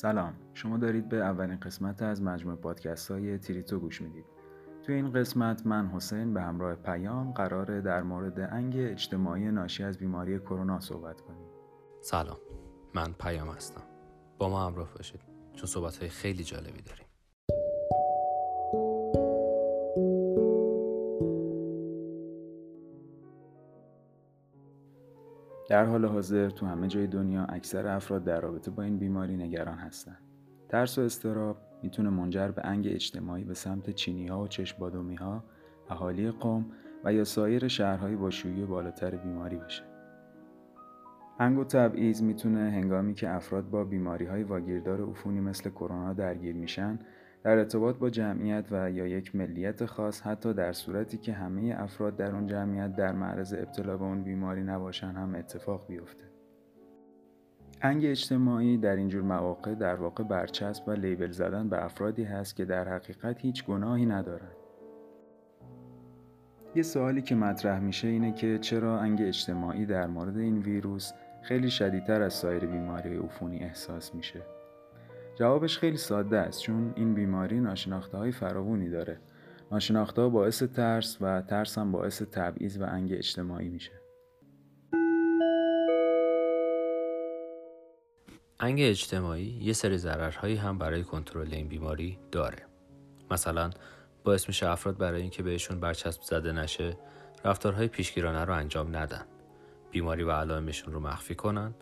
سلام. 0.00 0.34
شما 0.54 0.76
دارید 0.76 1.08
به 1.08 1.16
اولین 1.16 1.60
قسمت 1.60 2.02
از 2.02 2.22
مجموع 2.22 2.56
پادکست 2.56 3.10
های 3.10 3.38
تریتو 3.38 3.78
گوش 3.78 4.00
می‌دید. 4.02 4.24
توی 4.82 4.94
این 4.94 5.12
قسمت 5.12 5.66
من 5.66 5.86
حسین 5.86 6.34
به 6.34 6.42
همراه 6.42 6.74
پیام 6.74 7.32
قراره 7.32 7.80
در 7.80 8.02
مورد 8.02 8.40
انگ 8.40 8.74
اجتماعی 8.76 9.50
ناشی 9.50 9.84
از 9.84 9.98
بیماری 9.98 10.38
کرونا 10.38 10.80
صحبت 10.80 11.20
کنیم. 11.20 11.46
سلام. 12.00 12.36
من 12.94 13.12
پیام 13.12 13.48
هستم. 13.48 13.82
با 14.38 14.48
ما 14.48 14.66
همراه 14.66 14.94
باشید. 14.94 15.20
چون 15.54 15.66
صحبت 15.66 15.96
های 15.96 16.08
خیلی 16.08 16.44
جالبی 16.44 16.82
داریم. 16.82 17.06
در 25.70 25.84
حال 25.84 26.04
حاضر 26.04 26.50
تو 26.50 26.66
همه 26.66 26.88
جای 26.88 27.06
دنیا 27.06 27.44
اکثر 27.44 27.86
افراد 27.86 28.24
در 28.24 28.40
رابطه 28.40 28.70
با 28.70 28.82
این 28.82 28.98
بیماری 28.98 29.36
نگران 29.36 29.78
هستند. 29.78 30.18
ترس 30.68 30.98
و 30.98 31.00
استراب 31.00 31.56
می‌تونه 31.82 32.10
منجر 32.10 32.48
به 32.48 32.66
انگ 32.66 32.86
اجتماعی 32.88 33.44
به 33.44 33.54
سمت 33.54 33.90
چینی 33.90 34.26
ها 34.26 34.42
و 34.42 34.48
چشم 34.48 35.14
ها، 35.14 35.44
اهالی 35.90 36.30
قوم 36.30 36.66
و 37.04 37.12
یا 37.12 37.24
سایر 37.24 37.68
شهرهای 37.68 38.16
با 38.16 38.30
شیوع 38.30 38.66
بالاتر 38.66 39.10
بیماری 39.10 39.56
بشه. 39.56 39.82
انگ 41.38 41.58
و 41.58 41.64
تبعیض 41.64 42.22
می‌تونه 42.22 42.70
هنگامی 42.70 43.14
که 43.14 43.30
افراد 43.30 43.70
با 43.70 43.84
بیماری 43.84 44.26
های 44.26 44.42
واگیردار 44.42 45.10
عفونی 45.10 45.40
مثل 45.40 45.70
کرونا 45.70 46.12
درگیر 46.12 46.54
میشن 46.54 46.98
در 47.44 47.58
ارتباط 47.58 47.96
با 47.96 48.10
جمعیت 48.10 48.64
و 48.70 48.90
یا 48.90 49.06
یک 49.06 49.36
ملیت 49.36 49.86
خاص 49.86 50.22
حتی 50.22 50.54
در 50.54 50.72
صورتی 50.72 51.18
که 51.18 51.32
همه 51.32 51.74
افراد 51.78 52.16
در 52.16 52.34
اون 52.34 52.46
جمعیت 52.46 52.96
در 52.96 53.12
معرض 53.12 53.54
ابتلا 53.54 53.96
به 53.96 54.04
اون 54.04 54.22
بیماری 54.22 54.62
نباشن 54.62 55.12
هم 55.12 55.34
اتفاق 55.34 55.86
بیفته. 55.86 56.24
انگ 57.82 58.04
اجتماعی 58.04 58.78
در 58.78 58.96
اینجور 58.96 59.22
مواقع 59.22 59.74
در 59.74 59.94
واقع 59.94 60.24
برچسب 60.24 60.88
و 60.88 60.90
لیبل 60.90 61.30
زدن 61.30 61.68
به 61.68 61.84
افرادی 61.84 62.24
هست 62.24 62.56
که 62.56 62.64
در 62.64 62.88
حقیقت 62.88 63.40
هیچ 63.40 63.64
گناهی 63.64 64.06
ندارن. 64.06 64.52
یه 66.74 66.82
سوالی 66.82 67.22
که 67.22 67.34
مطرح 67.34 67.80
میشه 67.80 68.08
اینه 68.08 68.32
که 68.32 68.58
چرا 68.58 69.00
انگ 69.00 69.22
اجتماعی 69.22 69.86
در 69.86 70.06
مورد 70.06 70.36
این 70.36 70.58
ویروس 70.58 71.12
خیلی 71.42 71.70
شدیدتر 71.70 72.22
از 72.22 72.32
سایر 72.32 72.66
بیماری 72.66 73.16
عفونی 73.16 73.58
احساس 73.58 74.14
میشه. 74.14 74.42
جوابش 75.40 75.78
خیلی 75.78 75.96
ساده 75.96 76.38
است 76.38 76.62
چون 76.62 76.92
این 76.96 77.14
بیماری 77.14 77.60
ناشناخته 77.60 78.18
های 78.18 78.32
فراوانی 78.32 78.88
داره. 78.88 79.20
ناشناخته 79.72 80.28
باعث 80.28 80.62
ترس 80.62 81.16
و 81.20 81.42
ترس 81.42 81.78
هم 81.78 81.92
باعث 81.92 82.22
تبعیض 82.22 82.78
و 82.80 82.84
انگ 82.84 83.12
اجتماعی 83.12 83.68
میشه. 83.68 83.92
انگ 88.60 88.78
اجتماعی 88.80 89.58
یه 89.62 89.72
سری 89.72 89.98
ضررهایی 89.98 90.56
هم 90.56 90.78
برای 90.78 91.04
کنترل 91.04 91.54
این 91.54 91.68
بیماری 91.68 92.18
داره. 92.32 92.66
مثلا 93.30 93.70
باعث 94.24 94.48
میشه 94.48 94.68
افراد 94.68 94.98
برای 94.98 95.22
اینکه 95.22 95.42
بهشون 95.42 95.80
برچسب 95.80 96.22
زده 96.22 96.52
نشه 96.52 96.96
رفتارهای 97.44 97.88
پیشگیرانه 97.88 98.44
رو 98.44 98.54
انجام 98.54 98.96
ندن. 98.96 99.24
بیماری 99.90 100.22
و 100.22 100.30
علائمشون 100.30 100.94
رو 100.94 101.00
مخفی 101.00 101.34
کنن 101.34 101.74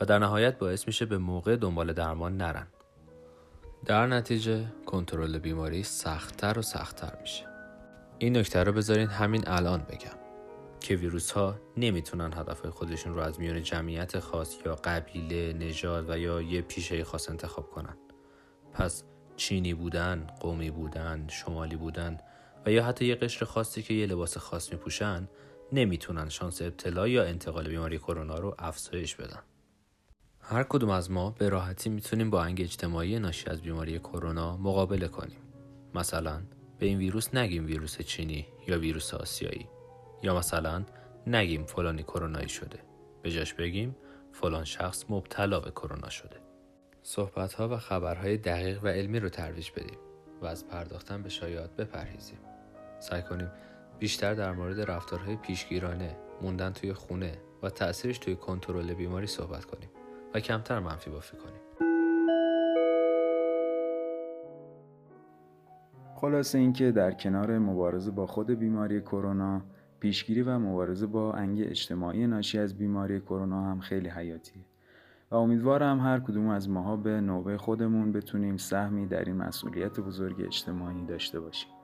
و 0.00 0.04
در 0.04 0.18
نهایت 0.18 0.58
باعث 0.58 0.86
میشه 0.86 1.06
به 1.06 1.18
موقع 1.18 1.56
دنبال 1.56 1.92
درمان 1.92 2.36
نرن. 2.36 2.66
در 3.84 4.06
نتیجه 4.06 4.66
کنترل 4.86 5.38
بیماری 5.38 5.82
سختتر 5.82 6.58
و 6.58 6.62
سختتر 6.62 7.18
میشه 7.20 7.44
این 8.18 8.36
نکته 8.36 8.62
رو 8.62 8.72
بذارین 8.72 9.08
همین 9.08 9.44
الان 9.46 9.82
بگم 9.82 10.18
که 10.80 10.96
ویروس 10.96 11.30
ها 11.30 11.58
نمی‌تونن 11.76 12.32
هدف 12.32 12.66
خودشون 12.66 13.14
رو 13.14 13.20
از 13.20 13.40
میان 13.40 13.62
جمعیت 13.62 14.18
خاص 14.18 14.56
یا 14.66 14.74
قبیله 14.74 15.52
نژاد 15.52 16.10
و 16.10 16.18
یا 16.18 16.40
یه 16.40 16.62
پیشه 16.62 17.04
خاص 17.04 17.30
انتخاب 17.30 17.70
کنن 17.70 17.96
پس 18.72 19.04
چینی 19.36 19.74
بودن، 19.74 20.26
قومی 20.40 20.70
بودن، 20.70 21.26
شمالی 21.28 21.76
بودن 21.76 22.18
و 22.66 22.70
یا 22.70 22.84
حتی 22.84 23.04
یه 23.04 23.14
قشر 23.14 23.44
خاصی 23.44 23.82
که 23.82 23.94
یه 23.94 24.06
لباس 24.06 24.38
خاص 24.38 24.72
میپوشن 24.72 25.28
نمی‌تونن 25.72 26.28
شانس 26.28 26.62
ابتلا 26.62 27.08
یا 27.08 27.24
انتقال 27.24 27.68
بیماری 27.68 27.98
کرونا 27.98 28.34
رو 28.34 28.54
افزایش 28.58 29.14
بدن. 29.14 29.42
هر 30.50 30.62
کدوم 30.62 30.90
از 30.90 31.10
ما 31.10 31.30
به 31.30 31.48
راحتی 31.48 31.90
می‌تونیم 31.90 32.30
با 32.30 32.42
انگ 32.42 32.60
اجتماعی 32.60 33.18
ناشی 33.18 33.50
از 33.50 33.62
بیماری 33.62 33.98
کرونا 33.98 34.56
مقابله 34.56 35.08
کنیم. 35.08 35.38
مثلا 35.94 36.42
به 36.78 36.86
این 36.86 36.98
ویروس 36.98 37.34
نگیم 37.34 37.66
ویروس 37.66 38.02
چینی 38.02 38.46
یا 38.66 38.78
ویروس 38.78 39.14
آسیایی 39.14 39.68
یا 40.22 40.36
مثلا 40.38 40.84
نگیم 41.26 41.64
فلانی 41.64 42.02
کرونایی 42.02 42.48
شده. 42.48 42.78
به 43.22 43.30
جاش 43.30 43.54
بگیم 43.54 43.96
فلان 44.32 44.64
شخص 44.64 45.04
مبتلا 45.08 45.60
به 45.60 45.70
کرونا 45.70 46.08
شده. 46.08 46.36
صحبت 47.02 47.52
ها 47.52 47.68
و 47.68 47.76
خبرهای 47.76 48.36
دقیق 48.36 48.84
و 48.84 48.88
علمی 48.88 49.20
رو 49.20 49.28
ترویج 49.28 49.70
بدیم 49.70 49.98
و 50.42 50.46
از 50.46 50.68
پرداختن 50.68 51.22
به 51.22 51.28
شایعات 51.28 51.76
بپرهیزیم. 51.76 52.38
سعی 53.00 53.22
کنیم 53.22 53.50
بیشتر 53.98 54.34
در 54.34 54.52
مورد 54.52 54.80
رفتارهای 54.80 55.36
پیشگیرانه، 55.36 56.16
موندن 56.42 56.72
توی 56.72 56.92
خونه 56.92 57.38
و 57.62 57.70
تأثیرش 57.70 58.18
توی 58.18 58.36
کنترل 58.36 58.94
بیماری 58.94 59.26
صحبت 59.26 59.64
کنیم. 59.64 59.88
و 60.34 60.40
کمتر 60.40 60.78
منفی 60.78 61.10
بافی 61.10 61.36
کنیم. 61.36 61.88
خلاصه 66.14 66.58
اینکه 66.58 66.92
در 66.92 67.10
کنار 67.10 67.58
مبارزه 67.58 68.10
با 68.10 68.26
خود 68.26 68.50
بیماری 68.50 69.00
کرونا 69.00 69.62
پیشگیری 70.00 70.42
و 70.42 70.58
مبارزه 70.58 71.06
با 71.06 71.32
انگ 71.32 71.60
اجتماعی 71.60 72.26
ناشی 72.26 72.58
از 72.58 72.78
بیماری 72.78 73.20
کرونا 73.20 73.70
هم 73.70 73.80
خیلی 73.80 74.08
حیاتیه. 74.08 74.62
و 75.30 75.34
امیدوارم 75.34 76.00
هر 76.00 76.20
کدوم 76.20 76.48
از 76.48 76.70
ماها 76.70 76.96
به 76.96 77.20
نوبه 77.20 77.56
خودمون 77.56 78.12
بتونیم 78.12 78.56
سهمی 78.56 79.06
در 79.06 79.24
این 79.24 79.36
مسئولیت 79.36 80.00
بزرگ 80.00 80.40
اجتماعی 80.40 81.04
داشته 81.04 81.40
باشیم. 81.40 81.77